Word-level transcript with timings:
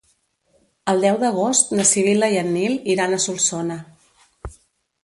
El 0.93 1.05
deu 1.07 1.19
d'agost 1.23 1.75
na 1.81 1.85
Sibil·la 1.91 2.31
i 2.37 2.41
en 2.45 2.51
Nil 2.57 2.77
iran 2.95 3.15
a 3.15 3.21
Solsona. 3.29 3.79